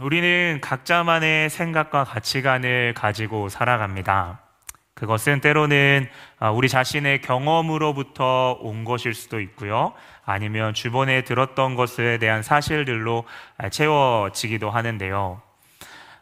[0.00, 4.40] 우리는 각자만의 생각과 가치관을 가지고 살아갑니다.
[4.94, 6.08] 그것은 때로는
[6.38, 9.92] 아, 우리 자신의 경험으로부터 온 것일 수도 있고요.
[10.24, 13.24] 아니면 주변에 들었던 것에 대한 사실들로
[13.56, 15.40] 아, 채워지기도 하는데요.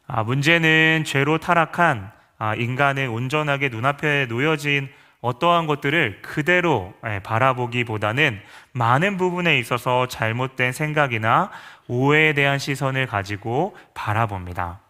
[0.07, 2.11] 아, 문제는 죄로 타락한
[2.59, 4.91] 인간의 온전하게 눈앞에 놓여진
[5.23, 11.51] 어떠한 것들을 그대로 예, 바라보기보다는 많은 부분에 있어서 잘못된 생각이나
[11.89, 14.81] 오해에 대한 시선을 가지고 바라봅니다.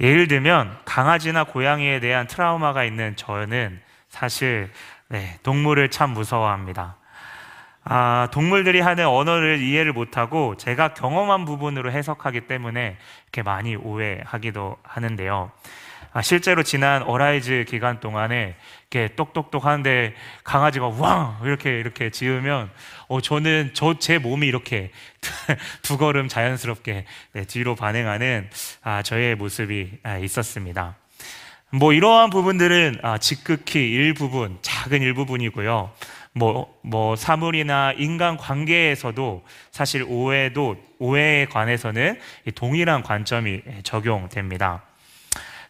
[0.00, 4.70] 예를 들면 강아지나 고양이에 대한 트라우마가 있는 저는 사실
[5.08, 6.96] 네, 동물을 참 무서워합니다.
[7.84, 15.52] 아, 동물들이 하는 언어를 이해를 못하고 제가 경험한 부분으로 해석하기 때문에 이렇게 많이 오해하기도 하는데요.
[16.16, 18.56] 아, 실제로 지난 Arise 기간 동안에
[18.90, 22.70] 이렇게 똑똑똑 하는데 강아지가 왕 이렇게 이렇게 짖으면
[23.08, 24.92] 어 저는 저 제 몸이 이렇게
[25.82, 28.48] 두 걸음 자연스럽게 네, 뒤로 반응하는
[28.82, 30.96] 아, 저의 모습이 아, 있었습니다.
[31.72, 35.92] 뭐 이러한 부분들은 아, 지극히 일부분 작은 일부분이고요.
[36.32, 42.18] 뭐, 뭐, 사물이나 인간 관계에서도 사실 오해도, 오해에 관해서는
[42.54, 44.82] 동일한 관점이 적용됩니다.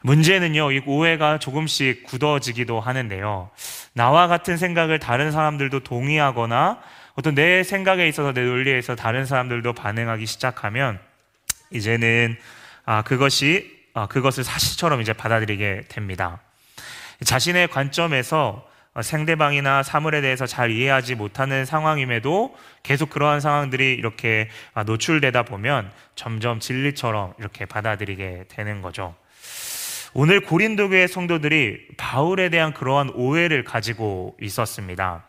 [0.07, 3.51] 문제는요, 이 오해가 조금씩 굳어지기도 하는데요.
[3.93, 6.79] 나와 같은 생각을 다른 사람들도 동의하거나
[7.17, 11.01] 어떤 내 생각에 있어서 내 논리에 서 다른 사람들도 반응하기 시작하면
[11.73, 12.37] 이제는
[12.85, 16.41] 아, 그것이 아, 그것을 사실처럼 이제 받아들이게 됩니다.
[17.25, 18.65] 자신의 관점에서
[19.03, 26.61] 상대방이나 사물에 대해서 잘 이해하지 못하는 상황임에도 계속 그러한 상황들이 이렇게 아, 노출되다 보면 점점
[26.61, 29.17] 진리처럼 이렇게 받아들이게 되는 거죠.
[30.15, 35.25] 오늘 고린도 교회 성도들이 바울에 대한 그러한 오해를 가지고 있었습니다.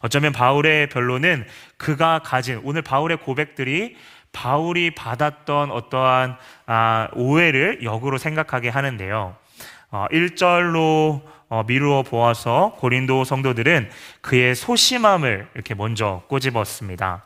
[0.00, 3.96] 어쩌면 바울의 변론은 그가 가진 오늘 바울의 고백들이
[4.32, 9.36] 바울이 받았던 어떠한 아, 오해를 역으로 생각하게 하는데요.
[9.90, 13.90] 어, 1절로 어, 미루어 보아서 고린도 성도들은
[14.22, 17.22] 그의 소심함을 이렇게 먼저 꼬집었습니다.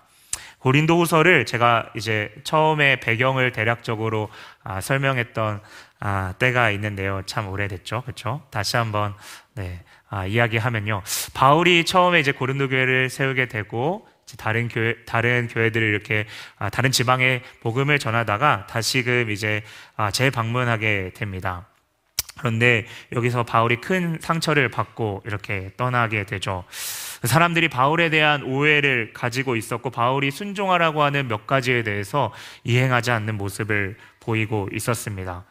[0.58, 4.28] 고린도 후서를 제가 이제 처음에 배경을 대략적으로
[4.64, 5.60] 아, 설명했던
[6.00, 7.22] 아, 때가 있는데요.
[7.26, 8.02] 참 오래됐죠.
[8.02, 8.42] 그렇죠?
[8.50, 9.14] 다시 한번
[9.54, 11.02] 네, 아, 이야기하면요.
[11.34, 14.06] 바울이 처음에 이제 고린도 교회를 세우게 되고
[14.36, 16.26] 다른 교회 다른 교회들을 이렇게
[16.58, 19.62] 아, 다른 지방에 복음을 전하다가 다시금 이제
[19.96, 21.66] 아, 재방문하게 됩니다.
[22.38, 26.64] 그런데 여기서 바울이 큰 상처를 받고 이렇게 떠나게 되죠.
[27.24, 32.32] 사람들이 바울에 대한 오해를 가지고 있었고 바울이 순종하라고 하는 몇 가지에 대해서
[32.62, 35.44] 이행하지 않는 모습을 보이고 있었습니다.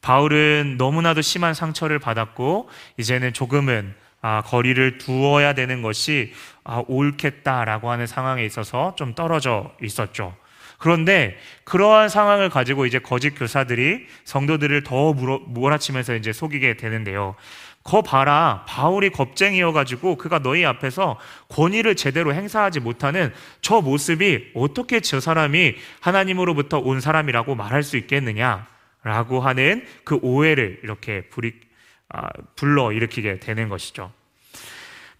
[0.00, 6.32] 바울은 너무나도 심한 상처를 받았고 이제는 조금은 아, 거리를 두어야 되는 것이
[6.64, 10.34] 아, 옳겠다라고 하는 상황에 있어서 좀 떨어져 있었죠.
[10.78, 17.34] 그런데 그러한 상황을 가지고 이제 거짓 교사들이 성도들을 더 몰아치면서 이제 속이게 되는데요.
[17.82, 18.64] 거 봐라.
[18.68, 26.78] 바울이 겁쟁이여가지고 그가 너희 앞에서 권위를 제대로 행사하지 못하는 저 모습이 어떻게 저 사람이 하나님으로부터
[26.78, 28.66] 온 사람이라고 말할 수 있겠느냐.
[29.02, 31.54] 라고 하는 그 오해를 이렇게 불이,
[32.08, 34.12] 아, 불러 일으키게 되는 것이죠.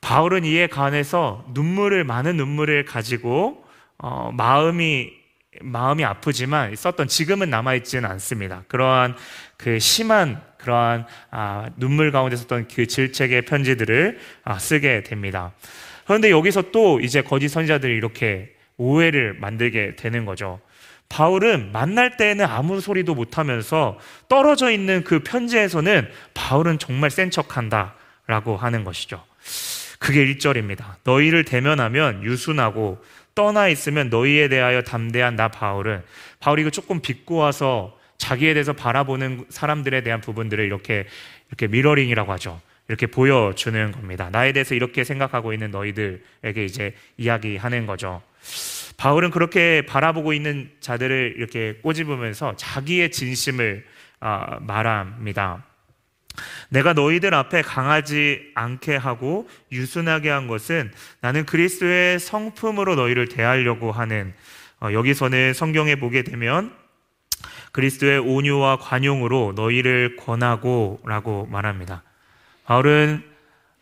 [0.00, 3.64] 바울은 이에 관해서 눈물을, 많은 눈물을 가지고,
[3.98, 5.12] 어, 마음이,
[5.60, 8.64] 마음이 아프지만 썼던 지금은 남아있지는 않습니다.
[8.68, 9.16] 그러한
[9.56, 15.52] 그 심한 그러한 아, 눈물 가운데 썼던 그 질책의 편지들을 아, 쓰게 됩니다.
[16.06, 20.60] 그런데 여기서 또 이제 거짓 선지자들이 이렇게 오해를 만들게 되는 거죠.
[21.08, 23.98] 바울은 만날 때에는 아무 소리도 못하면서
[24.28, 27.94] 떨어져 있는 그 편지에서는 바울은 정말 센 척한다
[28.26, 29.24] 라고 하는 것이죠.
[29.98, 30.96] 그게 1절입니다.
[31.04, 33.02] 너희를 대면하면 유순하고
[33.34, 36.02] 떠나 있으면 너희에 대하여 담대한 나 바울은
[36.40, 41.06] 바울이 그 조금 비꼬아서 자기에 대해서 바라보는 사람들에 대한 부분들을 이렇게
[41.48, 42.60] 이렇게 mirroring이라고 하죠.
[42.88, 44.28] 이렇게 보여주는 겁니다.
[44.30, 48.22] 나에 대해서 이렇게 생각하고 있는 너희들에게 이제 이야기하는 거죠.
[48.98, 53.84] 바울은 그렇게 바라보고 있는 자들을 이렇게 꼬집으면서 자기의 진심을
[54.20, 55.64] 아, 말합니다.
[56.68, 64.34] 내가 너희들 앞에 강하지 않게 하고 유순하게 한 것은 나는 그리스도의 성품으로 너희를 대하려고 하는
[64.80, 66.72] 어, 여기서는 성경에 보게 되면
[67.70, 72.02] 그리스도의 온유와 관용으로 너희를 권하고라고 말합니다.
[72.64, 73.22] 바울은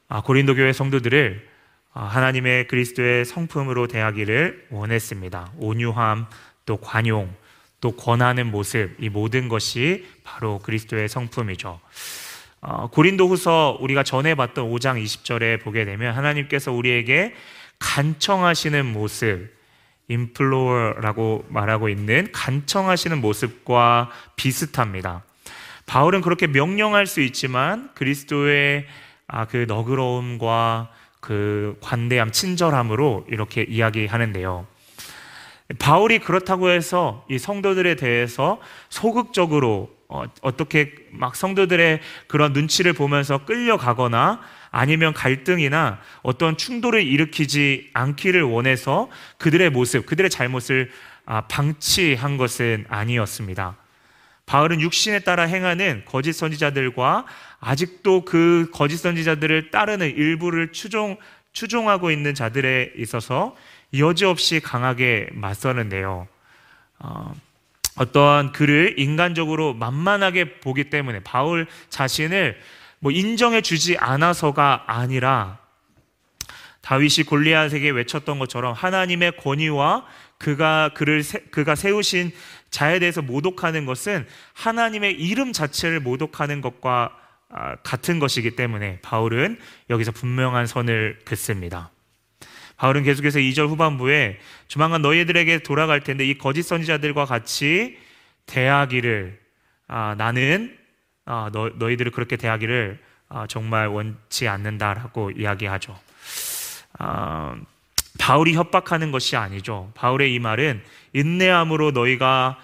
[0.09, 1.56] 아, 고린도 교회 성도들을 아,
[2.05, 5.53] 하나님의 그리스도의 성품으로 대하기를 원했습니다.
[5.59, 6.27] 온유함,
[6.67, 7.35] 또 관용,
[7.81, 11.81] 또 권하는 모습, 이 모든 것이 바로 그리스도의 성품이죠.
[12.61, 17.35] 어, 고린도 후서 우리가 전에 봤던 5장 20절에 보게 되면 하나님께서 우리에게
[17.79, 19.55] 간청하시는 모습,
[20.09, 25.23] 임플로어라고 말하고 있는 간청하시는 모습과 비슷합니다.
[25.87, 28.87] 바울은 그렇게 명령할 수 있지만 그리스도의
[29.29, 30.91] 아, 그 너그러움과
[31.27, 34.65] 그 관대함, 친절함으로 이렇게 이야기하는데요.
[35.81, 44.41] 바울이 그렇다고 해서 이 성도들에 대해서 소극적으로 어, 어떻게 막 성도들의 그런 눈치를 보면서 끌려가거나
[44.71, 50.93] 아니면 갈등이나 어떤 충돌을 일으키지 않기를 원해서 그들의 모습, 그들의 잘못을
[51.25, 53.77] 아, 방치한 것은 아니었습니다.
[54.47, 57.27] 바울은 육신에 따라 행하는 거짓 선지자들과
[57.61, 61.17] 아직도 그 거짓 선지자들을 따르는 일부를 추종,
[61.53, 63.57] 추종하고 있는 자들에 있어서
[63.97, 66.29] 여지없이 강하게 맞서는데요.
[67.01, 67.35] 어,
[67.97, 72.61] 어떠한 그를 인간적으로 만만하게 보기 때문에 바울 자신을
[73.01, 75.59] 뭐 인정해 주지 않아서가 아니라
[76.83, 80.07] 다윗이 골리앗에게 외쳤던 것처럼 하나님의 권위와
[80.39, 82.31] 그가 그를 그가 세우신
[82.71, 87.17] 자에 대해서 모독하는 것은 하나님의 이름 자체를 모독하는 것과
[87.49, 89.59] 아, 같은 것이기 때문에 바울은
[89.89, 91.91] 여기서 분명한 선을 긋습니다.
[92.77, 97.99] 바울은 계속해서 2절 후반부에 조만간 너희들에게 돌아갈 텐데 이 거짓 선지자들과 같이
[98.47, 99.41] 대하기를
[99.89, 100.77] 아, 나는
[101.25, 105.99] 아, 너, 너희들을 그렇게 대하기를 아, 정말 원치 않는다라고 이야기하죠.
[106.99, 107.57] 아,
[108.19, 109.91] 바울이 협박하는 것이 아니죠.
[109.95, 110.83] 바울의 이 말은
[111.13, 112.59] 인내함으로 너희가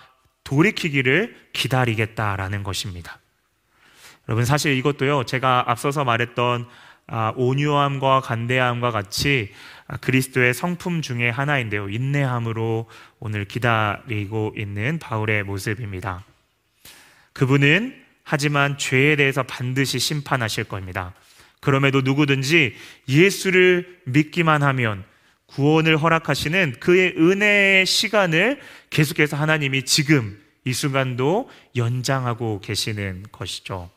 [0.45, 3.19] 돌이키기를 기다리겠다라는 것입니다.
[4.29, 5.25] 여러분 사실 이것도요.
[5.25, 6.67] 제가 앞서서 말했던
[7.09, 9.53] 아, 온유함과 간대함과 같이
[10.01, 11.89] 그리스도의 성품 중에 하나인데요.
[11.89, 12.89] 인내함으로
[13.19, 16.25] 오늘 기다리고 있는 바울의 모습입니다.
[17.33, 21.13] 그분은 하지만 죄에 대해서 반드시 심판하실 겁니다.
[21.61, 22.75] 그럼에도 누구든지
[23.09, 25.05] 예수를 믿기만 하면
[25.55, 28.61] 구원을 허락하시는 그의 은혜의 시간을
[28.91, 33.91] 계속해서 하나님이 지금 이 순간도 연장하고 계시는 것이죠.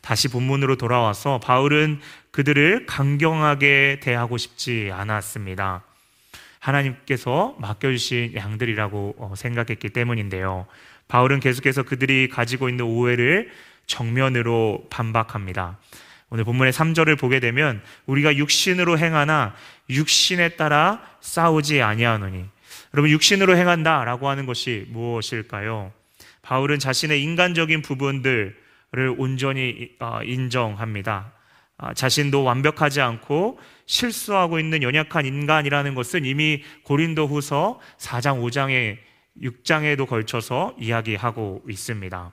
[0.00, 2.00] 다시 본문으로 돌아와서 바울은
[2.30, 5.84] 그들을 강경하게 대하고 싶지 않았습니다.
[6.58, 10.66] 하나님께서 맡겨주신 양들이라고 어, 생각했기 때문인데요.
[11.08, 13.50] 바울은 계속해서 그들이 가지고 있는 오해를
[13.86, 15.78] 정면으로 반박합니다.
[16.30, 19.54] 오늘 본문의 3절을 보게 되면 우리가 육신으로 행하나
[19.90, 22.44] 육신에 따라 싸우지 아니하노니
[22.94, 25.92] 여러분 육신으로 행한다라고 하는 것이 무엇일까요?
[26.42, 28.54] 바울은 자신의 인간적인 부분들을
[29.18, 31.32] 온전히 어, 인정합니다.
[31.76, 38.98] 아, 자신도 완벽하지 않고 실수하고 있는 연약한 인간이라는 것은 이미 고린도후서 4장 5장에
[39.42, 42.32] 6장에도 걸쳐서 이야기하고 있습니다.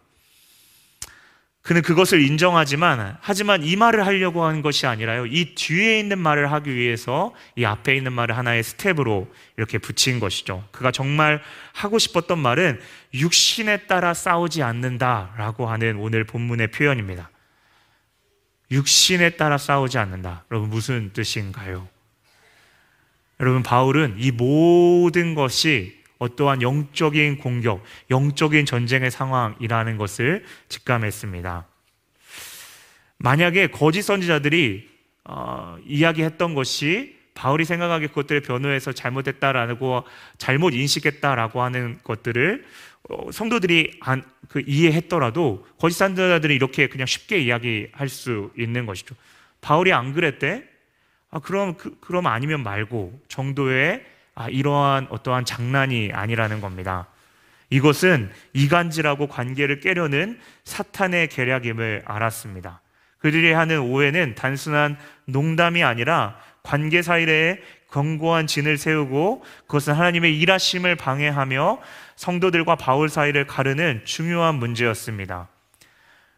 [1.62, 5.28] 그는 그것을 인정하지만 하지만 이 말을 하려고 하는 것이 아니라요.
[5.28, 10.68] 이 뒤에 있는 말을 하기 위해서 이 앞에 있는 말을 하나의 스텝으로 이렇게 붙인 것이죠.
[10.72, 11.42] 그가 정말
[11.74, 12.80] 하고 싶었던 말은
[13.13, 17.30] 육신에 따라 싸우지 않는다라고 하는 오늘 본문의 표현입니다.
[18.72, 20.46] 육신에 따라 싸우지 않는다.
[20.50, 21.88] 여러분 무슨 뜻인가요?
[23.40, 31.65] 여러분 바울은 이 모든 것이 어떠한 영적인 공격, 영적인 전쟁의 상황이라는 것을 직감했습니다.
[33.18, 34.88] 만약에 거짓 선지자들이
[35.23, 40.03] 어, 이야기했던 것이 바울이 생각하기에 그것들을 변호해서 잘못했다라고
[40.38, 42.65] 잘못 인식했다라고 하는 것들을
[43.09, 49.16] 어, 성도들이 안, 그 이해했더라도 거짓 선지자들은 이렇게 그냥 쉽게 이야기할 수 있는 것이죠.
[49.59, 50.66] 바울이 안 그랬대?
[51.31, 57.07] 아, 그럼 그, 그럼 아니면 말고 정도의 아, 이러한 어떠한 장난이 아니라는 겁니다.
[57.69, 62.81] 이것은 이간질하고 관계를 깨려는 사탄의 계략임을 알았습니다.
[63.19, 67.59] 그들이 하는 오해는 단순한 농담이 아니라 관계 사이에
[67.92, 71.80] 견고한 진을 세우고 그것은 하나님의 일하심을 방해하며
[72.16, 75.47] 성도들과 바울 사이를 가르는 중요한 문제였습니다.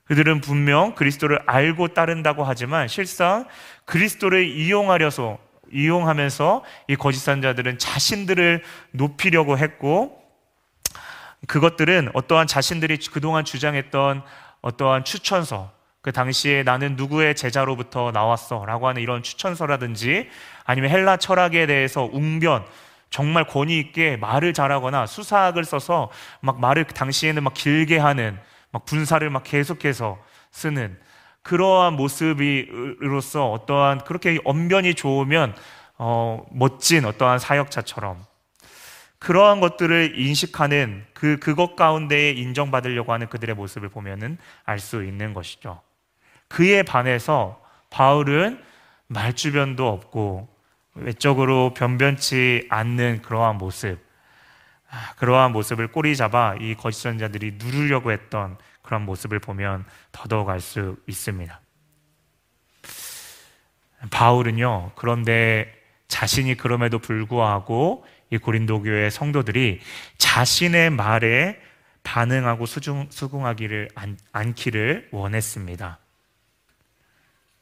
[0.06, 3.46] 그들은 분명 그리스도를 알고 따른다고 하지만 실상
[3.86, 5.40] 그리스도를 이용하려서
[5.74, 10.22] 이용하면서 이 거짓 선자들은 자신들을 높이려고 했고
[11.48, 14.24] 그것들은 어떠한 자신들이 그동안 주장했던
[14.62, 20.30] 어떠한 추천서 그 당시에 나는 누구의 제자로부터 나왔어 라고 하는 이런 추천서라든지
[20.66, 22.66] 아니면 헬라 철학에 대해서 웅변
[23.10, 26.10] 정말 권위 있게 말을 잘하거나 수사학을 써서
[26.42, 28.40] 막 말을 당시에는 막 길게 하는
[28.72, 30.18] 막 분사를 막 계속해서
[30.52, 31.00] 쓰는
[31.44, 35.56] 그러한 모습이로서 어떠한 그렇게 언변이 좋으면
[35.98, 38.24] 어, 멋진 어떠한 사역자처럼
[39.20, 45.82] 그러한 것들을 인식하는 그 그것 가운데에 인정받으려고 하는 그들의 모습을 보면은 알 수 있는 것이죠.
[46.50, 48.62] 그에 반해서 바울은
[49.08, 50.50] 말주변도 없고
[50.96, 54.13] 외적으로 변변치 않는 그러한 모습, 아,
[55.18, 60.98] 그러한 모습을 꼬리 잡아 이 거짓 선자들이 누르려고 했던 그런 모습을 보면 더더욱 알 수
[61.08, 61.60] 있습니다.
[64.12, 65.74] 바울은요, 그런데
[66.08, 69.80] 자신이 그럼에도 불구하고 이 고린도 교회 성도들이
[70.18, 71.60] 자신의 말에
[72.04, 76.00] 반응하고 수중, 수긍하기를 안, 않기를 원했습니다.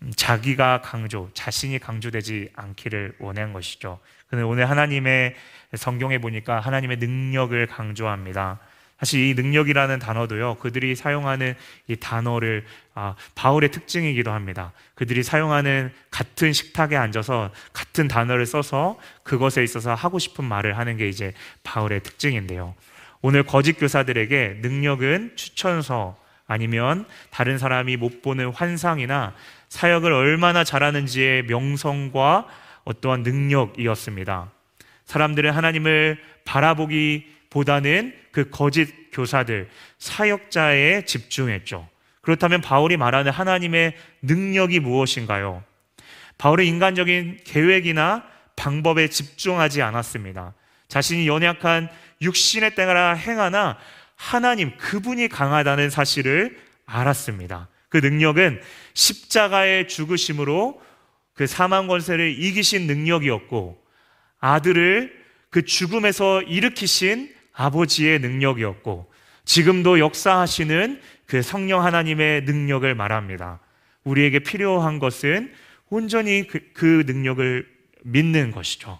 [0.03, 3.99] 음, 자기가 강조, 자신이 강조되지 않기를 원한 것이죠.
[4.27, 5.35] 근데 오늘 하나님의
[5.75, 8.59] 성경에 보니까 하나님의 능력을 강조합니다.
[9.01, 11.55] 사실 이 능력이라는 단어도요, 그들이 사용하는
[11.87, 14.73] 이 단어를, 아, 바울의 특징이기도 합니다.
[14.93, 21.09] 그들이 사용하는 같은 식탁에 앉아서 같은 단어를 써서 그것에 있어서 하고 싶은 말을 하는 게
[21.09, 22.75] 이제 바울의 특징인데요.
[23.23, 26.20] 오늘 거짓 교사들에게 능력은 추천서
[26.51, 29.33] 아니면 다른 사람이 못 보는 환상이나
[29.69, 32.45] 사역을 얼마나 잘하는지의 명성과
[32.83, 34.51] 어떠한 능력이었습니다.
[35.05, 41.87] 사람들은 하나님을 바라보기보다는 그 거짓 교사들, 사역자에 집중했죠.
[42.19, 45.63] 그렇다면 바울이 말하는 하나님의 능력이 무엇인가요?
[46.37, 48.23] 바울은 인간적인 계획이나
[48.57, 50.53] 방법에 집중하지 않았습니다.
[50.89, 51.89] 자신이 연약한
[52.21, 53.77] 육신에 따라 행하나
[54.21, 57.69] 하나님, 그분이 강하다는 사실을 알았습니다.
[57.89, 58.61] 그 능력은
[58.93, 60.79] 십자가의 죽으심으로
[61.33, 63.83] 그 사망 권세를 이기신 능력이었고
[64.39, 65.11] 아들을
[65.49, 69.11] 그 죽음에서 일으키신 아버지의 능력이었고
[69.43, 73.59] 지금도 역사하시는 그 성령 하나님의 능력을 말합니다.
[74.03, 75.51] 우리에게 필요한 것은
[75.89, 77.67] 온전히 그, 그 능력을
[78.03, 78.99] 믿는 것이죠.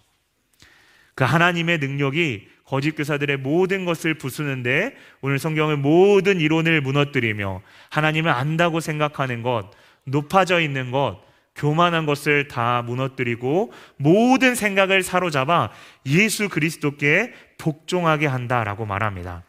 [1.13, 8.79] 그 하나님의 능력이 거짓 교사들의 모든 것을 부수는데 오늘 성경은 모든 이론을 무너뜨리며 하나님을 안다고
[8.79, 9.71] 생각하는 것,
[10.05, 11.19] 높아져 있는 것,
[11.53, 15.71] 교만한 것을 다 무너뜨리고 모든 생각을 사로잡아
[16.05, 19.43] 예수 그리스도께 복종하게 한다라고 말합니다.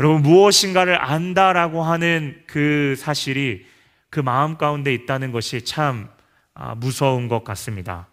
[0.00, 3.66] 여러분 무엇인가를 안다라고 하는 그 사실이
[4.08, 6.08] 그 마음 가운데 있다는 것이 참
[6.54, 8.08] 아, 무서운 것 같습니다.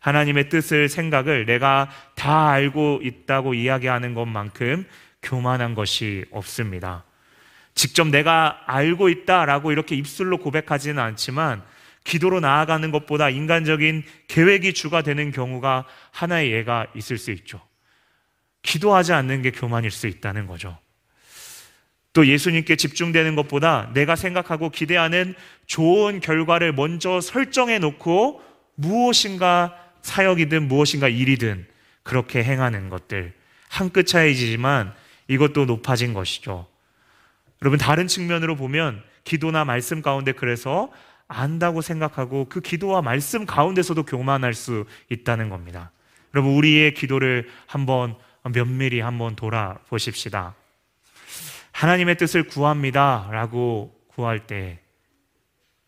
[0.00, 4.86] 하나님의 뜻을 생각을 내가 다 알고 있다고 이야기하는 것만큼
[5.22, 7.04] 교만한 것이 없습니다.
[7.74, 11.62] 직접 내가 알고 있다라고 이렇게 입술로 고백하지는 않지만
[12.04, 17.60] 기도로 나아가는 것보다 인간적인 계획이 주가 되는 경우가 하나의 예가 있을 수 있죠.
[18.62, 20.78] 기도하지 않는 게 교만일 수 있다는 거죠.
[22.12, 25.34] 또 예수님께 집중되는 것보다 내가 생각하고 기대하는
[25.66, 28.42] 좋은 결과를 먼저 설정해 놓고
[28.74, 31.66] 무엇인가 사역이든 무엇인가 일이든
[32.02, 33.34] 그렇게 행하는 것들
[33.68, 34.94] 한 끗 차이지만
[35.28, 36.66] 이것도 높아진 것이죠.
[37.60, 40.90] 여러분 다른 측면으로 보면 기도나 말씀 가운데 그래서
[41.26, 45.90] 안다고 생각하고 그 기도와 말씀 가운데서도 교만할 수 있다는 겁니다.
[46.34, 50.54] 여러분 우리의 기도를 한번 면밀히 한번 돌아보십시다.
[51.72, 54.80] 하나님의 뜻을 구합니다 라고 구할 때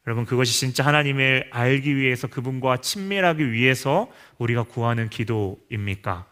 [0.07, 6.26] 여러분 그것이 진짜 하나님을 알기 위해서 그분과 친밀하기 위해서 우리가 구하는 기도입니까?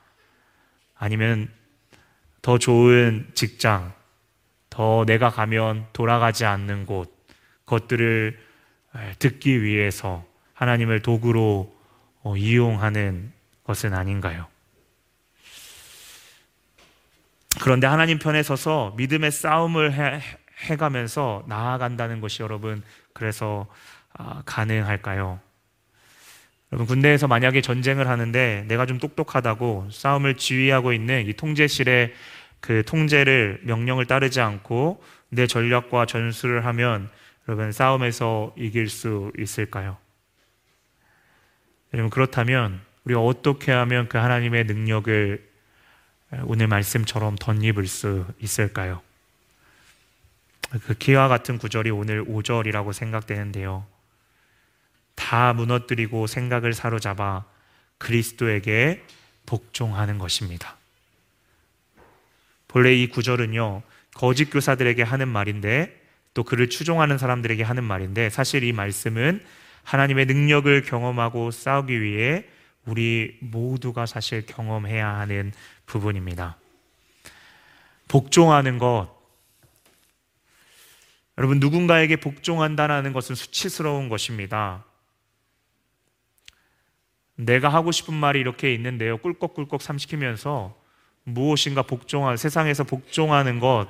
[0.94, 1.48] 아니면
[2.40, 3.92] 더 좋은 직장,
[4.70, 7.14] 더 내가 가면 돌아가지 않는 곳,
[7.66, 8.38] 것들을
[9.18, 11.76] 듣기 위해서 하나님을 도구로
[12.22, 13.32] 어, 이용하는
[13.64, 14.46] 것은 아닌가요?
[17.60, 20.20] 그런데 하나님 편에 서서 믿음의 싸움을 해,
[20.58, 23.66] 해가면서 나아간다는 것이 여러분 그래서
[24.12, 25.40] 아, 가능할까요?
[26.72, 32.12] 여러분 군대에서 만약에 전쟁을 하는데 내가 좀 똑똑하다고 싸움을 지휘하고 있는 이 통제실의
[32.60, 37.08] 그 통제를 명령을 따르지 않고 내 전략과 전술을 하면
[37.48, 39.96] 여러분 싸움에서 이길 수 있을까요?
[41.94, 45.48] 여러분 그렇다면 우리가 어떻게 하면 그 하나님의 능력을
[46.44, 49.00] 오늘 말씀처럼 덧입을 수 있을까요?
[50.70, 53.86] 그 기와 같은 구절이 오늘 5절이라고 생각되는데요.
[55.14, 57.44] 다 무너뜨리고 생각을 사로잡아
[57.98, 59.04] 그리스도에게
[59.46, 60.76] 복종하는 것입니다.
[62.68, 63.82] 본래 이 구절은요,
[64.14, 65.98] 거짓 교사들에게 하는 말인데
[66.34, 69.42] 또 그를 추종하는 사람들에게 하는 말인데 사실 이 말씀은
[69.84, 72.44] 하나님의 능력을 경험하고 싸우기 위해
[72.84, 75.52] 우리 모두가 사실 경험해야 하는
[75.86, 76.56] 부분입니다.
[78.06, 79.17] 복종하는 것,
[81.38, 84.84] 여러분, 누군가에게 복종한다는 것은 수치스러운 것입니다.
[87.36, 89.18] 내가 하고 싶은 말이 이렇게 있는데요.
[89.18, 90.76] 꿀꺽꿀꺽 삼키면서
[91.22, 93.86] 무엇인가 복종한, 세상에서 복종하는 것,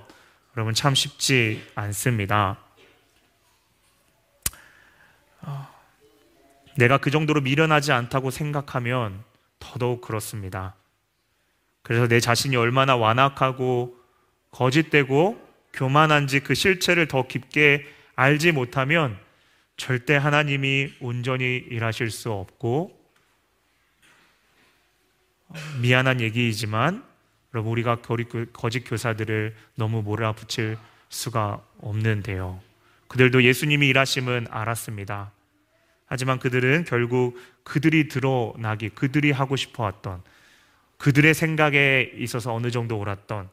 [0.57, 2.59] 여러분 참 쉽지 않습니다.
[6.77, 9.25] 내가 그 정도로 미련하지 않다고 생각하면
[9.59, 10.75] 더더욱 그렇습니다.
[11.83, 13.97] 그래서 내 자신이 얼마나 완악하고
[14.51, 19.19] 거짓되고 교만한지 그 실체를 더 깊게 알지 못하면
[19.77, 22.99] 절대 하나님이 온전히 일하실 수 없고
[25.81, 27.05] 미안한 얘기이지만
[27.55, 28.03] 여러분 우리가
[28.53, 30.77] 거짓 교사들을 너무 몰아붙일
[31.09, 32.61] 수가 없는데요.
[33.09, 35.33] 그들도 예수님이 일하심은 알았습니다.
[36.07, 40.23] 하지만 그들은 결국 그들이 드러나기, 그들이 하고 싶어 왔던,
[40.97, 43.49] 그들의 생각에 있어서 어느 정도 옳았던,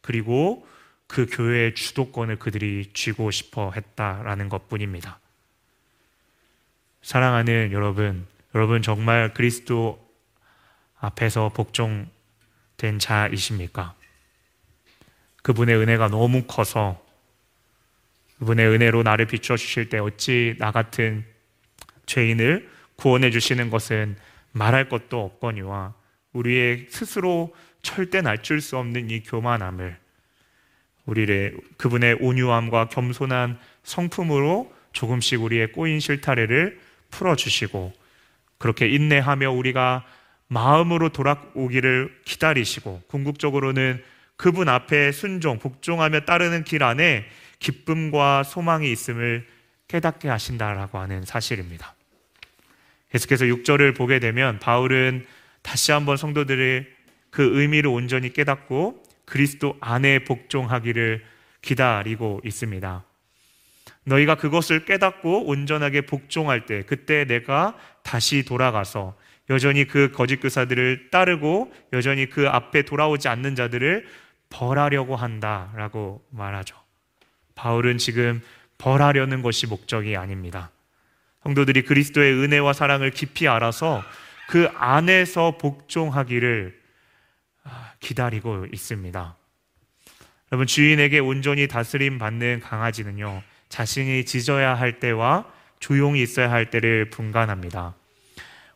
[0.00, 0.66] 그리고
[1.08, 5.18] 그 교회의 주도권을 그들이 쥐고 싶어 했다라는 것 뿐입니다.
[7.02, 10.06] 사랑하는 여러분, 여러분 정말 그리스도
[11.00, 13.94] 앞에서 복종된 자이십니까?
[15.42, 17.02] 그분의 은혜가 너무 커서
[18.38, 21.24] 그분의 은혜로 나를 비춰 주실 때 어찌 나 같은
[22.06, 24.16] 죄인을 구원해 주시는 것은
[24.52, 25.94] 말할 것도 없거니와
[26.32, 29.98] 우리의 스스로 절대 낮출 수 없는 이 교만함을
[31.08, 36.78] 우리의 그분의 온유함과 겸손한 성품으로 조금씩 우리의 꼬인 실타래를
[37.10, 37.92] 풀어 주시고
[38.58, 40.04] 그렇게 인내하며 우리가
[40.48, 44.02] 마음으로 돌아오기를 기다리시고 궁극적으로는
[44.36, 47.26] 그분 앞에 순종, 복종하며 따르는 길 안에
[47.58, 49.46] 기쁨과 소망이 있음을
[49.88, 51.94] 깨닫게 하신다라고 하는 사실입니다.
[53.10, 55.26] 계속해서 6절을 보게 되면 바울은
[55.62, 56.86] 다시 한번 성도들의
[57.30, 61.24] 그 의미를 온전히 깨닫고 그리스도 안에 복종하기를
[61.62, 63.04] 기다리고 있습니다.
[64.04, 69.16] 너희가 그것을 깨닫고 온전하게 복종할 때 그때 내가 다시 돌아가서
[69.50, 74.06] 여전히 그 거짓 교사들을 따르고 여전히 그 앞에 돌아오지 않는 자들을
[74.50, 76.76] 벌하려고 한다라고 말하죠.
[77.54, 78.40] 바울은 지금
[78.78, 80.70] 벌하려는 것이 목적이 아닙니다.
[81.42, 84.02] 성도들이 그리스도의 은혜와 사랑을 깊이 알아서
[84.48, 86.77] 그 안에서 복종하기를 아,
[88.00, 89.36] 기다리고 있습니다.
[90.52, 95.44] 여러분, 주인에게 온전히 다스림 받는 강아지는요, 자신이 짖어야 할 때와
[95.78, 97.94] 조용히 있어야 할 때를 분간합니다.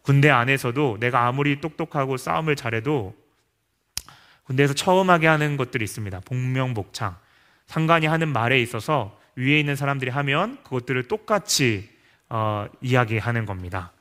[0.03, 3.15] 군대 안에서도 내가 아무리 똑똑하고 싸움을 잘해도
[4.45, 6.21] 군대에서 처음 하게 하는 것들이 있습니다.
[6.21, 7.17] 복명복창.
[7.67, 11.89] 상관이 하는 말에 있어서 위에 있는 사람들이 하면 그것들을 똑같이
[12.29, 13.93] 어, 이야기하는 겁니다.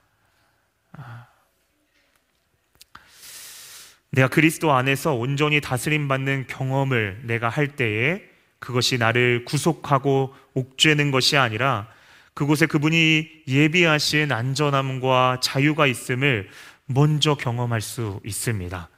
[4.11, 4.15] 아.
[4.15, 8.21] 내가 그리스도 안에서 온전히 다스림 받는 경험을 내가 할 때에
[8.59, 11.87] 그것이 나를 구속하고 옥죄는 것이 아니라
[12.33, 16.49] 그곳에 그분이 예비하신 안전함과 자유가 있음을
[16.85, 18.89] 먼저 경험할 수 있습니다.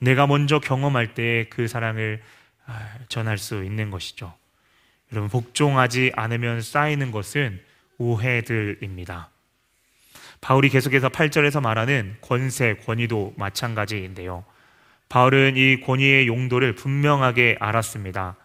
[0.00, 2.22] 내가 먼저 경험할 때 그 사랑을
[2.66, 4.34] 아, 전할 수 있는 것이죠.
[5.10, 7.62] 여러분, 복종하지 않으면 쌓이는 것은
[7.96, 9.30] 오해들입니다.
[10.40, 14.44] 바울이 계속해서 8절에서 말하는 권세, 권위도 마찬가지인데요.
[15.08, 18.36] 바울은 이 권위의 용도를 분명하게 알았습니다.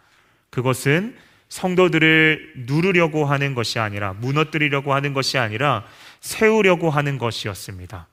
[0.50, 1.16] 그것은
[1.48, 5.84] 성도들을 누르려고 하는 것이 아니라 무너뜨리려고 하는 것이 아니라
[6.20, 8.08] 세우려고 하는 것이었습니다.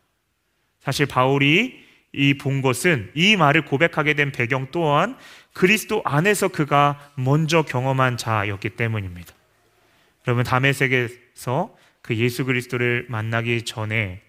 [0.79, 1.81] 사실 바울이
[2.13, 5.17] 이 본 것은 이 말을 고백하게 된 배경 또한
[5.53, 9.33] 그리스도 안에서 그가 먼저 경험한 자였기 때문입니다.
[10.27, 14.21] 여러분 담에색에서 그 예수 그리스도를 만나기 전에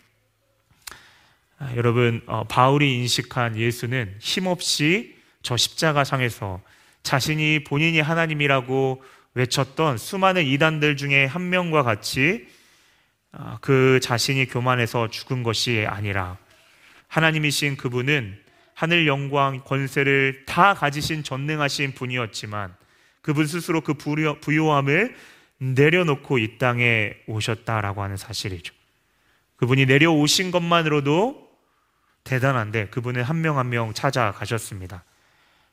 [1.59, 6.61] 아, 여러분 어, 바울이 인식한 예수는 힘없이 저 십자가 상에서
[7.03, 9.03] 자신이 본인이 하나님이라고
[9.35, 12.47] 외쳤던 수많은 이단들 중에 한 명과 같이
[13.33, 16.37] 아, 그 자신이 교만해서 죽은 것이 아니라
[17.09, 18.39] 하나님이신 그분은
[18.75, 22.75] 하늘 영광 권세를 다 가지신 전능하신 분이었지만
[23.21, 25.15] 그분 스스로 그 부요함을
[25.63, 28.75] 내려놓고 이 땅에 오셨다라고 하는 사실이죠.
[29.57, 31.49] 그분이 내려오신 것만으로도
[32.25, 35.05] 대단한데 그분은 한명 한 명 찾아가셨습니다.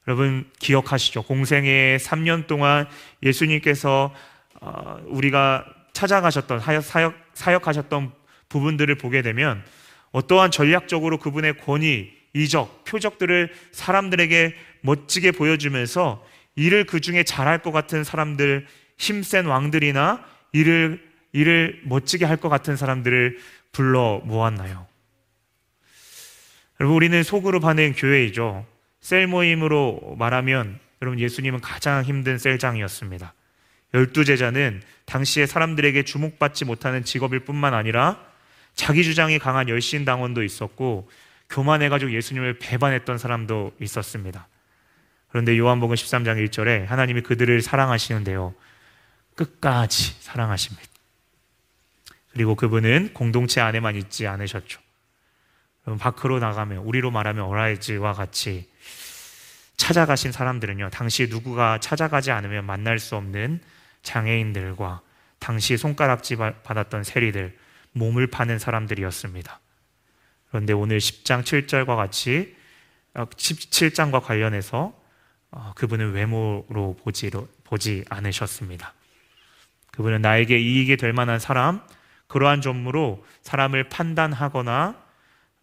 [0.07, 1.23] 여러분 기억하시죠?
[1.23, 2.87] 공생애 3년 동안
[3.23, 4.13] 예수님께서
[4.61, 8.11] 어, 우리가 찾아가셨던 사역, 사역 하셨던
[8.47, 9.63] 부분들을 보게 되면
[10.11, 16.25] 어떠한 전략적으로 그분의 권위, 이적, 표적들을 사람들에게 멋지게 보여주면서
[16.55, 18.67] 일을 그 중에 잘할 것 같은 사람들,
[18.99, 23.39] 힘센 왕들이나 일을 일을 멋지게 할 것 같은 사람들을
[23.71, 24.87] 불러 모았나요?
[26.79, 28.65] 여러분 우리는 소그룹 하는 교회이죠.
[29.01, 33.33] 셀 모임으로 말하면 여러분 예수님은 가장 힘든 셀장이었습니다.
[33.93, 38.19] 열두 제자는 당시에 사람들에게 주목받지 못하는 직업일 뿐만 아니라
[38.75, 41.09] 자기 주장이 강한 열신 당원도 있었고
[41.49, 44.47] 교만해가지고 예수님을 배반했던 사람도 있었습니다.
[45.29, 48.53] 그런데 요한복음 13장 1절에 하나님이 그들을 사랑하시는데요.
[49.39, 50.85] 끝까지 사랑하십니다.
[52.33, 54.81] 그리고 그분은 공동체 안에만 있지 않으셨죠.
[55.99, 58.69] 밖으로 나가면 우리로 말하면 어라이즈와 같이
[59.77, 60.89] 찾아가신 사람들은요.
[60.91, 63.61] 당시 누구가 찾아가지 않으면 만날 수 없는
[64.03, 65.01] 장애인들과
[65.39, 67.57] 당시 손가락질 받았던 세리들,
[67.93, 69.59] 몸을 파는 사람들이었습니다.
[70.49, 72.55] 그런데 오늘 10장 7절과 같이
[73.13, 74.93] 17장과 어, 관련해서
[75.51, 77.31] 어, 그분은 외모로 보지,
[77.63, 78.93] 보지 않으셨습니다.
[79.99, 81.81] 그분은 나에게 이익이 될 만한 사람,
[82.27, 84.95] 그러한 점으로 사람을 판단하거나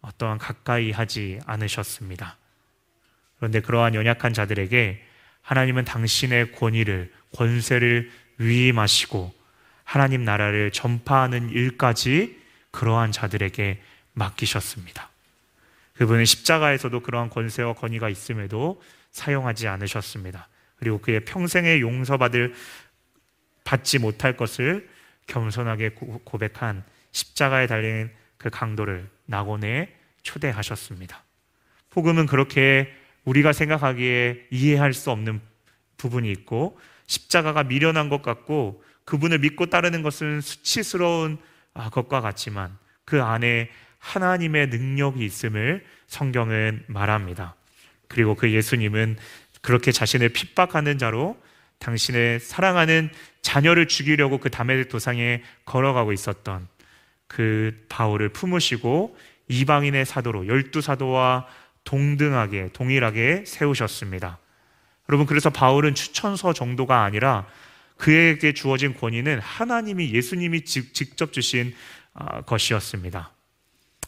[0.01, 2.37] 어떠한 가까이 하지 않으셨습니다.
[3.37, 5.03] 그런데 그러한 연약한 자들에게
[5.41, 9.33] 하나님은 당신의 권위를, 권세를 위임하시고
[9.83, 13.81] 하나님 나라를 전파하는 일까지 그러한 자들에게
[14.13, 15.09] 맡기셨습니다.
[15.95, 20.47] 그분은 십자가에서도 그러한 권세와 권위가 있음에도 사용하지 않으셨습니다.
[20.75, 22.53] 그리고 그의 평생에 용서받을
[23.67, 24.87] 받지 못할 것을
[25.27, 25.89] 겸손하게
[26.23, 31.21] 고백한 십자가에 달린 그 강도를 낙원에 초대하셨습니다.
[31.89, 32.93] 복음은 그렇게
[33.25, 35.41] 우리가 생각하기에 이해할 수 없는
[35.97, 41.37] 부분이 있고 십자가가 미련한 것 같고 그분을 믿고 따르는 것은 수치스러운
[41.73, 47.55] 아, 것과 같지만 그 안에 하나님의 능력이 있음을 성경은 말합니다.
[48.07, 49.17] 그리고 그 예수님은
[49.61, 51.37] 그렇게 자신을 핍박하는 자로
[51.79, 53.09] 당신의 사랑하는
[53.41, 56.67] 자녀를 죽이려고 그 담의 도상에 걸어가고 있었던
[57.27, 59.17] 그 바울을 품으시고
[59.49, 61.47] 이방인의 사도로 열두 사도와
[61.83, 64.39] 동등하게 동일하게 세우셨습니다.
[65.09, 67.47] 여러분 그래서 바울은 추천서 정도가 아니라
[67.95, 71.73] 그에게 주어진 권위는 하나님이 예수님이 직접 주신
[72.13, 73.31] 아, 것이었습니다.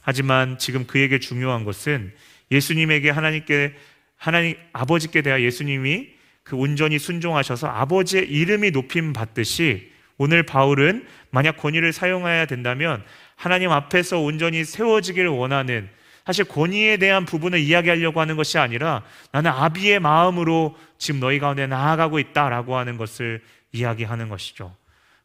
[0.02, 2.14] 하지만 지금 그에게 중요한 것은
[2.52, 3.76] 예수님에게 하나님께
[4.16, 6.19] 하나님 아버지께 대하 예수님이
[6.50, 13.04] 그 온전히 순종하셔서 아버지의 이름이 높임 받듯이 오늘 바울은 만약 권위를 사용해야 된다면
[13.36, 15.88] 하나님 앞에서 온전히 세워지기를 원하는
[16.26, 22.18] 사실 권위에 대한 부분을 이야기하려고 하는 것이 아니라 나는 아비의 마음으로 지금 너희 가운데 나아가고
[22.18, 24.76] 있다라고 하는 것을 이야기하는 것이죠.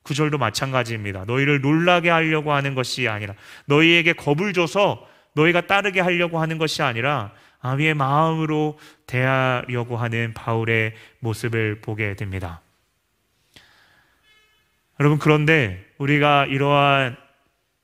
[0.02, 1.24] 구절도 마찬가지입니다.
[1.24, 3.34] 너희를 놀라게 하려고 하는 것이 아니라
[3.64, 7.32] 너희에게 겁을 줘서 너희가 따르게 하려고 하는 것이 아니라
[7.64, 12.60] 아비의 마음으로 대하려고 하는 바울의 모습을 보게 됩니다.
[15.00, 17.16] 여러분, 그런데 우리가 이러한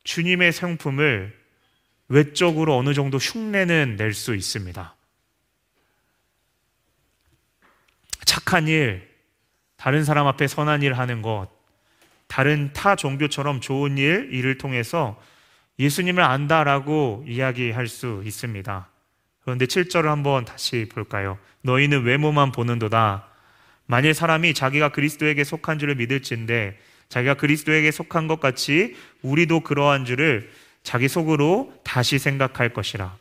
[0.04, 1.34] 주님의 성품을
[2.08, 4.94] 외적으로 어느 정도 흉내는 낼 수 있습니다.
[8.26, 9.08] 착한 일,
[9.78, 11.48] 다른 사람 앞에 선한 일 하는 것,
[12.26, 15.18] 다른 타 종교처럼 좋은 일, 일을 통해서
[15.78, 18.90] 예수님을 안다라고 이야기할 수 있습니다.
[19.42, 21.38] 그런데 7절을 한번 다시 볼까요?
[21.62, 23.26] 너희는 외모만 보는도다.
[23.86, 30.50] 만일 사람이 자기가 그리스도에게 속한 줄을 믿을진데 자기가 그리스도에게 속한 것 같이 우리도 그러한 줄을
[30.82, 33.16] 자기 속으로 다시 생각할 것이라.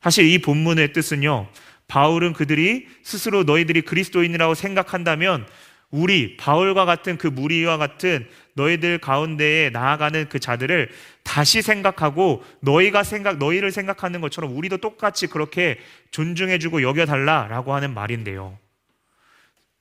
[0.00, 1.48] 사실 이 본문의 뜻은요.
[1.86, 5.46] 바울은 그들이 스스로 너희들이 그리스도인이라고 생각한다면
[5.90, 10.90] 우리 바울과 같은 그 무리와 같은 너희들 가운데에 나아가는 그 자들을
[11.22, 15.78] 다시 생각하고 너희가 생각 너희를 생각하는 것처럼 우리도 똑같이 그렇게
[16.10, 18.58] 존중해 주고 여겨 달라라고 하는 말인데요.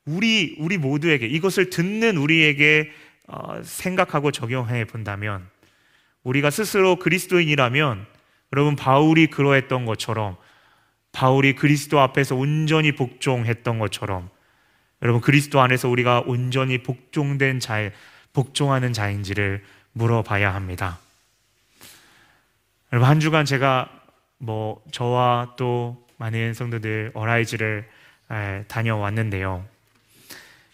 [0.05, 2.91] 우리 우리 모두에게 이것을 듣는 우리에게
[3.27, 5.47] 어, 생각하고 적용해 본다면
[6.23, 8.05] 우리가 스스로 그리스도인이라면
[8.53, 10.35] 여러분 바울이 그러했던 것처럼
[11.11, 14.29] 바울이 그리스도 앞에서 온전히 복종했던 것처럼
[15.01, 17.91] 여러분 그리스도 안에서 우리가 온전히 복종된 자
[18.33, 20.99] 복종하는 자인지를 물어봐야 합니다.
[22.91, 23.89] 여러분 한 주간 제가
[24.37, 27.87] 뭐 저와 또 많은 성도들 어라이즈를
[28.67, 29.65] 다녀왔는데요.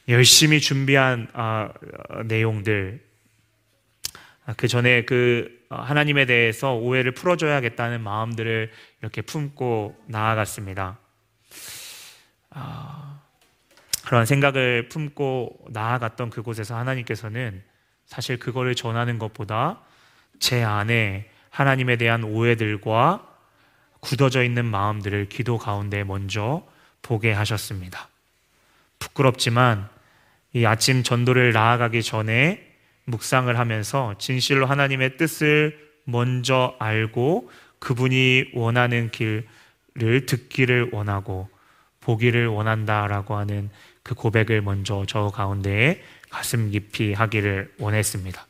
[0.08, 1.72] 열심히 준비한 아,
[2.26, 3.00] 내용들
[4.48, 10.98] 아, 그 전에 그 어, 하나님에 대해서 오해를 풀어줘야겠다는 마음들을 이렇게 품고 나아갔습니다.
[12.50, 13.22] 아,
[14.10, 17.62] 그런 생각을 품고 나아갔던 그곳에서 하나님께서는
[18.08, 19.82] 사실 그거를 전하는 것보다
[20.40, 23.24] 제 안에 하나님에 대한 오해들과
[24.00, 26.66] 굳어져 있는 마음들을 기도 가운데 먼저
[27.04, 28.10] 보게 하셨습니다.
[28.98, 29.88] 부끄럽지만
[30.54, 32.68] 이 아침 전도를 나아가기 전에
[33.06, 41.48] 묵상을 하면서 진실로 하나님의 뜻을 먼저 알고 그분이 원하는 길을 듣기를 원하고
[42.02, 43.70] 보기를 원한다라고 하는
[44.10, 48.44] 그 고백을 먼저 저 가운데에 가슴 깊이 하기를 원했습니다.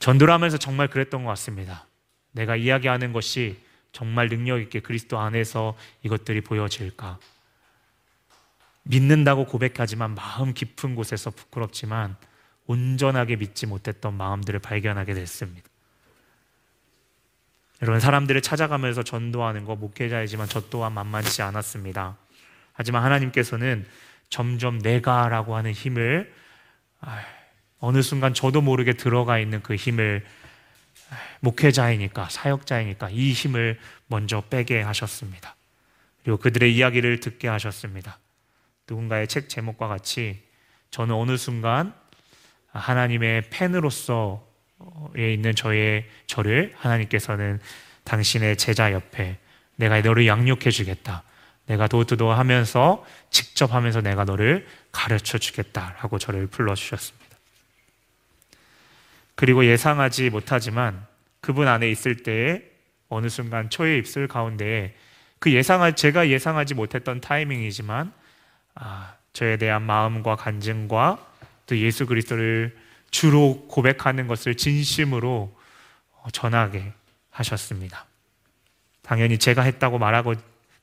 [0.00, 1.86] 전도를 하면서 정말 그랬던 것 같습니다.
[2.32, 3.56] 내가 이야기하는 것이
[3.92, 7.20] 정말 능력 있게 그리스도 안에서 이것들이 보여질까?
[8.82, 12.16] 믿는다고 고백하지만 마음 깊은 곳에서 부끄럽지만
[12.66, 15.68] 온전하게 믿지 못했던 마음들을 발견하게 됐습니다.
[17.80, 22.16] 여러분 사람들을 찾아가면서 전도하는 거 목회자이지만 저 또한 만만치 않았습니다.
[22.72, 23.86] 하지만 하나님께서는
[24.28, 26.32] 점점 내가라고 하는 힘을
[27.78, 30.24] 어느 순간 저도 모르게 들어가 있는 그 힘을
[31.40, 35.54] 목회자이니까 사역자이니까 이 힘을 먼저 빼게 하셨습니다.
[36.22, 38.18] 그리고 그들의 이야기를 듣게 하셨습니다.
[38.88, 40.42] 누군가의 책 제목과 같이
[40.90, 41.94] 저는 어느 순간
[42.72, 47.60] 하나님의 팬으로서에 있는 저의 저를 하나님께서는
[48.04, 49.38] 당신의 제자 옆에
[49.76, 51.22] 내가 너를 양육해 주겠다.
[51.66, 57.26] 내가 도트도 하면서 직접 하면서 내가 너를 가르쳐 주겠다라고 저를 불러 주셨습니다.
[59.34, 61.06] 그리고 예상하지 못하지만
[61.40, 62.62] 그분 안에 있을 때에
[63.08, 64.94] 어느 순간 초의 입술 가운데에
[65.38, 68.12] 그 예상할 제가 예상하지 못했던 타이밍이지만
[68.74, 71.24] 아, 저에 대한 마음과 간증과
[71.66, 72.76] 또 예수 그리스도를
[73.10, 75.54] 주로 고백하는 것을 진심으로
[76.32, 76.92] 전하게
[77.30, 78.06] 하셨습니다.
[79.02, 80.34] 당연히 제가 했다고 말하고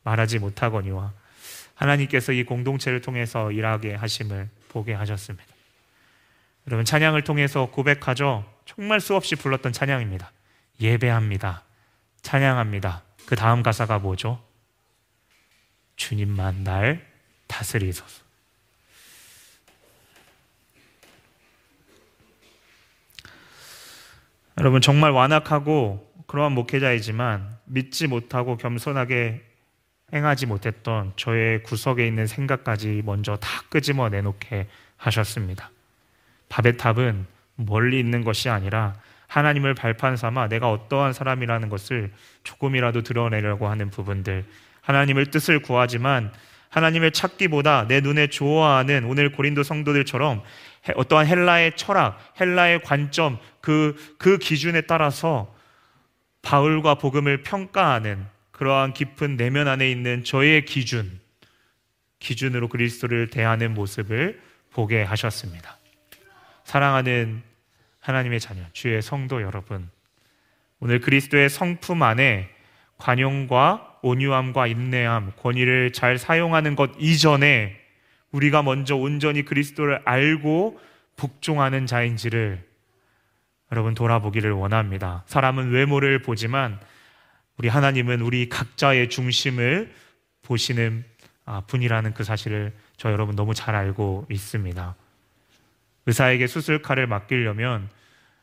[0.03, 1.13] 말하지 못하거니와
[1.75, 5.45] 하나님께서 이 공동체를 통해서 일하게 하심을 보게 하셨습니다.
[6.67, 8.45] 여러분 찬양을 통해서 고백하죠.
[8.65, 10.31] 정말 수없이 불렀던 찬양입니다.
[10.79, 11.63] 예배합니다.
[12.21, 13.03] 찬양합니다.
[13.25, 14.43] 그 다음 가사가 뭐죠?
[15.95, 17.05] 주님만 날
[17.47, 18.23] 다스리소서.
[24.59, 29.43] 여러분 정말 완악하고 그러한 목회자이지만 믿지 못하고 겸손하게
[30.13, 35.71] 행하지 못했던 저의 구석에 있는 생각까지 먼저 다 끄집어 내놓게 하셨습니다.
[36.49, 38.95] 밥의 탑은 멀리 있는 것이 아니라
[39.28, 42.12] 하나님을 발판 삼아 내가 어떠한 사람이라는 것을
[42.43, 44.45] 조금이라도 드러내려고 하는 부분들,
[44.82, 46.32] 하나님을 뜻을 구하지만
[46.69, 50.43] 하나님을 찾기보다 내 눈에 좋아하는 오늘 고린도 성도들처럼
[50.95, 55.54] 어떠한 헬라의 철학, 헬라의 관점, 그, 그 기준에 따라서
[56.41, 58.26] 바울과 복음을 평가하는
[58.63, 61.19] 그러한 깊은 내면 안에 있는 저의 기준,
[62.19, 65.78] 기준으로 그리스도를 대하는 모습을 보게 하셨습니다.
[66.63, 67.43] 사랑하는
[67.99, 69.89] 하나님의 자녀, 주의 성도 여러분,
[70.80, 72.49] 오늘 그리스도의 성품 안에
[72.97, 77.78] 관용과 온유함과 인내함, 권위를 잘 사용하는 것 이전에
[78.32, 80.80] 우리가 먼저 온전히 그리스도를 알고
[81.17, 82.65] 복종하는 자인지를
[83.73, 85.23] 여러분 돌아보기를 원합니다.
[85.26, 86.80] 사람은 외모를 보지만
[87.57, 89.93] 우리 하나님은 우리 각자의 중심을
[90.41, 91.03] 보시는
[91.45, 94.95] 아, 분이라는 그 사실을 저 여러분 너무 잘 알고 있습니다.
[96.05, 97.89] 의사에게 수술칼을 맡기려면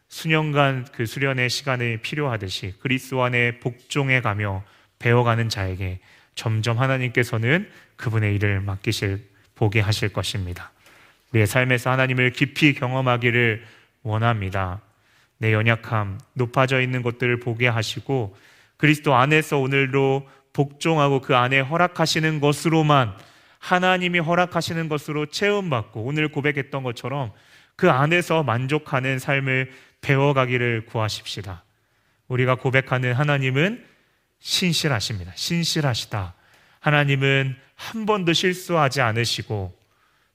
[0.09, 4.65] 수년간 그 수련의 시간이 필요하듯이 그리스도 안에 복종해 가며
[4.99, 6.01] 배워가는 자에게
[6.35, 10.73] 점점 하나님께서는 그분의 일을 맡기실 보게 하실 것입니다.
[11.33, 13.65] 우리의 삶에서 하나님을 깊이 경험하기를
[14.03, 14.81] 원합니다.
[15.39, 18.37] 내 연약함, 높아져 있는 것들을 보게 하시고
[18.81, 23.15] 그리스도 안에서 오늘도 복종하고 그 안에 허락하시는 것으로만
[23.59, 27.31] 하나님이 허락하시는 것으로 체험받고 오늘 고백했던 것처럼
[27.77, 31.63] 그 안에서 만족하는 삶을 배워가기를 구하십시다.
[32.29, 33.85] 우리가 고백하는 하나님은
[34.39, 35.33] 신실하십니다.
[35.35, 36.33] 신실하시다.
[36.81, 39.79] 하나님은 한 번도 실수하지 않으시고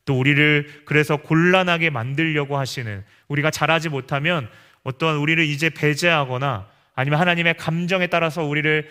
[0.05, 4.47] 또 우리를 그래서 곤란하게 만들려고 하시는 우리가 잘하지 못하면
[4.84, 8.89] 어떠한 우리를 이제 배제하거나 아니면 하나님의 감정에 따라서 우리를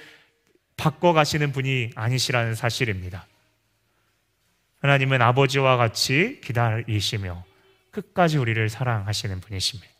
[0.76, 3.26] 바꿔가시는 분이 아니시라는 사실입니다.
[4.80, 7.44] 하나님은 아버지와 같이 기다리시며
[7.90, 9.90] 끝까지 우리를 사랑하시는 분이십니다.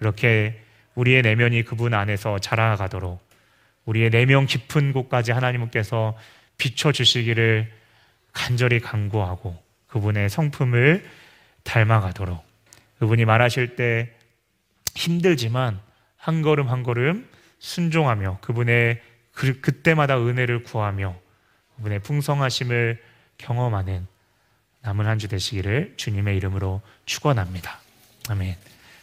[0.00, 0.60] 이렇게
[0.94, 3.20] 우리의 내면이 그분 안에서 자라가도록
[3.84, 6.16] 우리의 내면 깊은 곳까지 하나님께서
[6.58, 7.72] 비춰주시기를
[8.32, 11.08] 간절히 간구하고 그분의 성품을
[11.62, 12.44] 닮아가도록
[12.98, 14.10] 그분이 말하실 때
[14.94, 15.80] 힘들지만
[16.28, 17.26] 한 걸음 한 걸음
[17.58, 19.00] 순종하며 그분의
[19.32, 21.16] 그, 그때마다 은혜를 구하며
[21.76, 23.02] 그분의 풍성하심을
[23.38, 24.06] 경험하는
[24.82, 27.80] 남은 한 주 되시기를 주님의 이름으로 축원합니다.
[28.28, 28.56] 아멘.